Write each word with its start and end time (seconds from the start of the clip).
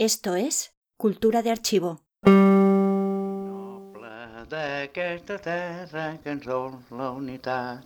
Esto 0.00 0.34
es 0.34 0.72
Cultura 0.96 1.42
de 1.42 1.50
Archivo. 1.50 2.00
Noble 2.24 4.12
d'aquesta 4.48 5.36
terra 5.36 6.16
que 6.24 6.32
ens 6.32 6.46
dol 6.48 6.78
la 6.96 7.10
unitat 7.12 7.84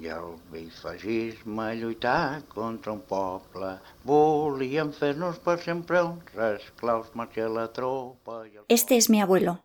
i 0.00 0.08
el 0.08 0.40
bifascisme 0.48 1.66
lluitar 1.76 2.48
contra 2.54 2.94
un 2.96 3.02
poble. 3.04 3.74
Volien 4.08 4.94
fer-nos 4.96 5.36
per 5.44 5.58
sempre 5.60 6.00
uns 6.00 6.32
esclaus, 6.46 7.12
marxa 7.12 7.52
la 7.52 7.68
tropa... 7.68 8.40
I 8.48 8.56
el 8.56 8.64
Este 8.68 8.96
es 8.96 9.10
mi 9.10 9.20
abuelo. 9.20 9.60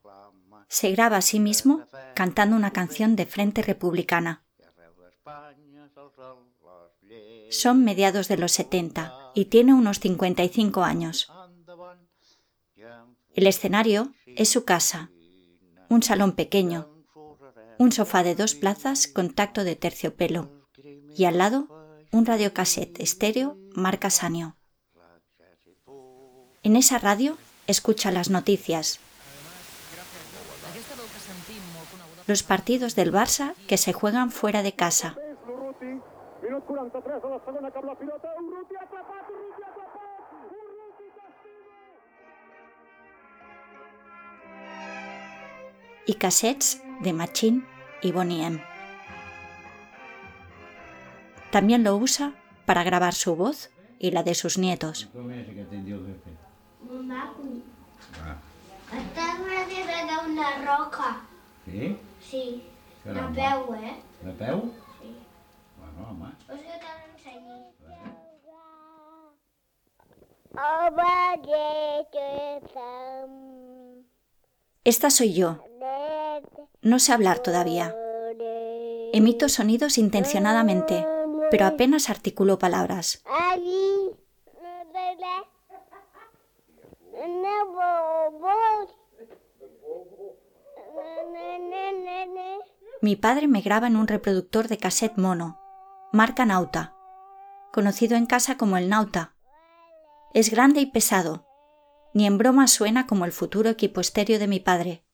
Se 0.68 0.92
graba 0.92 1.16
a 1.16 1.22
sí 1.22 1.40
mismo 1.40 1.88
cantando 2.14 2.58
una 2.58 2.72
canción 2.72 3.16
de 3.16 3.26
Frente 3.26 3.62
Republicana. 3.62 4.44
Son 7.52 7.86
mediados 7.86 8.28
de 8.28 8.36
los 8.36 8.52
70 8.52 9.32
y 9.34 9.46
tiene 9.46 9.74
unos 9.74 10.02
55 10.02 10.84
años. 10.84 11.32
El 13.34 13.48
escenario 13.48 14.12
es 14.26 14.50
su 14.50 14.66
casa, 14.66 15.12
un 15.90 16.04
salón 16.04 16.34
pequeño, 16.34 16.90
un 17.78 17.92
sofá 17.92 18.24
de 18.24 18.36
dos 18.36 18.56
plazas 18.56 19.08
con 19.08 19.34
tacto 19.34 19.64
de 19.64 19.76
terciopelo 19.76 20.50
y 21.16 21.26
al 21.26 21.38
lado 21.38 21.68
un 22.12 22.26
radiocassette 22.26 23.00
estéreo 23.00 23.58
marca 23.76 24.10
Sanio. 24.10 24.58
En 26.64 26.76
esa 26.76 26.98
radio 26.98 27.38
escucha 27.68 28.12
las 28.12 28.30
noticias, 28.30 29.00
los 32.28 32.44
partidos 32.44 32.96
del 32.96 33.14
Barça 33.14 33.54
que 33.68 33.78
se 33.78 33.94
juegan 33.94 34.32
fuera 34.32 34.64
de 34.64 34.74
casa, 34.74 35.18
y 46.06 46.16
cassettes 46.16 46.82
de 47.02 47.14
Machín 47.14 47.66
y 48.02 48.12
Bonnie 48.12 48.46
M. 48.46 48.64
También 51.52 51.84
lo 51.84 51.96
usa 51.96 52.34
para 52.66 52.84
grabar 52.84 53.14
su 53.14 53.36
voz 53.36 53.70
y 54.00 54.12
la 54.12 54.24
de 54.24 54.36
sus 54.36 54.58
nietos. 54.58 55.10
D'una 56.84 57.32
roca. 60.66 61.22
sí? 61.66 61.98
Sí. 62.22 62.64
Caramba. 63.04 63.34
peu, 63.36 63.76
eh? 63.76 63.96
De 64.24 64.32
peu? 64.32 64.62
Sí. 65.00 65.16
Bueno, 65.78 66.10
home. 66.10 66.32
Vols 66.48 66.62
que 66.62 66.78
te 66.82 66.90
l'ensenyi? 66.98 67.76
Esta 74.84 75.10
soy 75.10 75.34
yo. 75.34 75.60
No 76.86 77.00
sé 77.00 77.14
hablar 77.14 77.40
todavía. 77.40 77.96
Emito 79.12 79.50
sonidos 79.50 79.98
intencionadamente, 79.98 81.04
pero 81.50 81.66
apenas 81.66 82.12
articulo 82.12 82.60
palabras. 82.60 83.24
Mi 93.02 93.16
padre 93.16 93.48
me 93.48 93.62
graba 93.62 93.88
en 93.88 93.96
un 93.96 94.08
reproductor 94.08 94.68
de 94.68 94.78
cassette 94.78 95.18
mono, 95.18 95.60
marca 96.12 96.46
Nauta, 96.46 96.94
conocido 97.74 98.16
en 98.16 98.28
casa 98.28 98.58
como 98.58 98.78
el 98.78 98.90
Nauta. 98.90 99.34
Es 100.36 100.52
grande 100.52 100.82
y 100.82 100.86
pesado, 100.86 101.48
ni 102.14 102.28
en 102.28 102.38
broma 102.38 102.68
suena 102.68 103.08
como 103.08 103.26
el 103.26 103.32
futuro 103.32 103.72
equipo 103.72 104.02
estéreo 104.02 104.38
de 104.38 104.48
mi 104.48 104.60
padre, 104.60 105.05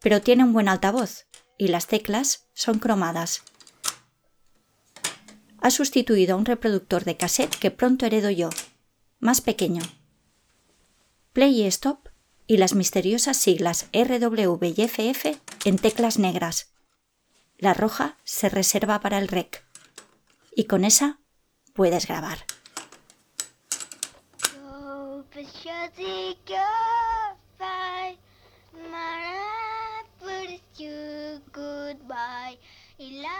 pero 0.00 0.20
tiene 0.20 0.44
un 0.44 0.52
buen 0.52 0.68
altavoz 0.68 1.26
y 1.56 1.68
las 1.68 1.86
teclas 1.86 2.48
son 2.54 2.78
cromadas. 2.78 3.42
Ha 5.60 5.70
sustituido 5.70 6.34
a 6.34 6.38
un 6.38 6.46
reproductor 6.46 7.04
de 7.04 7.16
cassette 7.16 7.54
que 7.56 7.70
pronto 7.70 8.06
heredo 8.06 8.30
yo, 8.30 8.48
más 9.18 9.40
pequeño. 9.40 9.82
Play 11.32 11.62
y 11.62 11.66
stop 11.66 12.08
y 12.46 12.56
las 12.56 12.74
misteriosas 12.74 13.36
siglas 13.36 13.88
RW 13.92 14.64
y 14.64 14.82
FF 14.88 15.38
en 15.64 15.76
teclas 15.76 16.18
negras. 16.18 16.72
La 17.58 17.74
roja 17.74 18.16
se 18.24 18.48
reserva 18.48 19.00
para 19.00 19.18
el 19.18 19.28
rec. 19.28 19.62
Y 20.56 20.64
con 20.64 20.84
esa 20.84 21.20
puedes 21.74 22.06
grabar. 22.06 22.38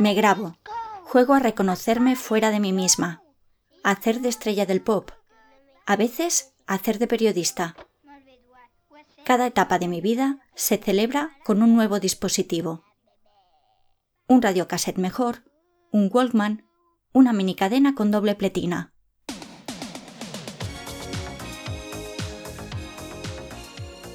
Me 0.00 0.14
grabo. 0.14 0.56
Juego 1.02 1.34
a 1.34 1.40
reconocerme 1.40 2.16
fuera 2.16 2.50
de 2.50 2.58
mí 2.58 2.72
misma. 2.72 3.22
A 3.84 3.90
hacer 3.90 4.22
de 4.22 4.30
estrella 4.30 4.64
del 4.64 4.80
pop. 4.80 5.10
A 5.84 5.94
veces 5.96 6.54
a 6.66 6.72
hacer 6.72 6.98
de 6.98 7.06
periodista. 7.06 7.76
Cada 9.26 9.46
etapa 9.46 9.78
de 9.78 9.88
mi 9.88 10.00
vida 10.00 10.38
se 10.54 10.78
celebra 10.78 11.36
con 11.44 11.62
un 11.62 11.74
nuevo 11.74 12.00
dispositivo. 12.00 12.82
Un 14.26 14.40
radiocassette 14.40 14.96
mejor, 14.96 15.44
un 15.92 16.08
Walkman, 16.10 16.66
una 17.12 17.34
minicadena 17.34 17.94
con 17.94 18.10
doble 18.10 18.34
pletina. 18.36 18.94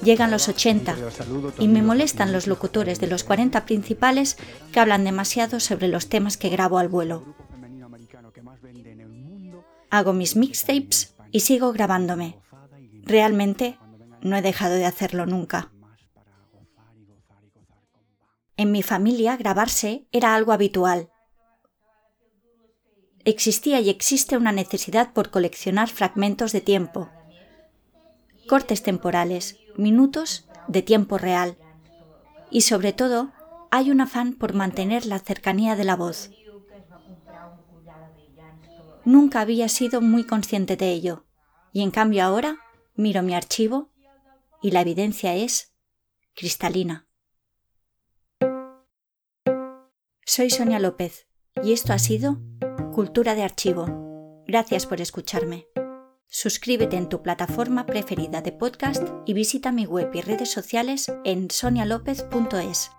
Llegan 0.06 0.30
los 0.30 0.48
80 0.48 0.94
y 1.58 1.66
me 1.66 1.82
molestan 1.82 2.32
los 2.32 2.46
locutores 2.46 3.00
de 3.00 3.08
los 3.08 3.24
40 3.24 3.66
principales 3.66 4.36
que 4.70 4.78
hablan 4.78 5.02
demasiado 5.02 5.58
sobre 5.58 5.88
los 5.88 6.08
temas 6.08 6.36
que 6.36 6.48
grabo 6.48 6.78
al 6.78 6.86
vuelo. 6.86 7.34
Hago 9.90 10.12
mis 10.12 10.36
mixtapes 10.36 11.16
y 11.32 11.40
sigo 11.40 11.72
grabándome. 11.72 12.38
Realmente 13.02 13.80
no 14.22 14.36
he 14.36 14.42
dejado 14.42 14.76
de 14.76 14.86
hacerlo 14.86 15.26
nunca. 15.26 15.72
En 18.56 18.70
mi 18.70 18.84
familia 18.84 19.36
grabarse 19.36 20.06
era 20.12 20.36
algo 20.36 20.52
habitual. 20.52 21.10
Existía 23.24 23.80
y 23.80 23.90
existe 23.90 24.36
una 24.36 24.52
necesidad 24.52 25.12
por 25.12 25.30
coleccionar 25.30 25.88
fragmentos 25.88 26.52
de 26.52 26.60
tiempo, 26.60 27.10
cortes 28.46 28.84
temporales, 28.84 29.58
minutos 29.76 30.48
de 30.68 30.82
tiempo 30.82 31.18
real. 31.18 31.58
Y 32.50 32.62
sobre 32.62 32.92
todo, 32.92 33.32
hay 33.70 33.90
un 33.90 34.00
afán 34.00 34.34
por 34.34 34.54
mantener 34.54 35.06
la 35.06 35.18
cercanía 35.18 35.76
de 35.76 35.84
la 35.84 35.96
voz. 35.96 36.30
Nunca 39.04 39.40
había 39.40 39.68
sido 39.68 40.00
muy 40.00 40.24
consciente 40.24 40.76
de 40.76 40.90
ello, 40.90 41.26
y 41.72 41.82
en 41.82 41.90
cambio 41.90 42.24
ahora 42.24 42.58
miro 42.94 43.22
mi 43.22 43.34
archivo 43.34 43.90
y 44.62 44.70
la 44.72 44.80
evidencia 44.80 45.34
es 45.34 45.74
cristalina. 46.34 47.06
Soy 50.24 50.50
Sonia 50.50 50.80
López 50.80 51.28
y 51.62 51.72
esto 51.72 51.92
ha 51.92 51.98
sido 51.98 52.38
Cultura 52.92 53.34
de 53.34 53.42
Archivo. 53.42 54.42
Gracias 54.46 54.86
por 54.86 55.00
escucharme. 55.00 55.66
Suscríbete 56.28 56.96
en 56.96 57.08
tu 57.08 57.22
plataforma 57.22 57.86
preferida 57.86 58.42
de 58.42 58.52
podcast 58.52 59.02
y 59.24 59.32
visita 59.32 59.72
mi 59.72 59.86
web 59.86 60.10
y 60.12 60.20
redes 60.20 60.50
sociales 60.50 61.10
en 61.24 61.50
sonialopez.es. 61.50 62.90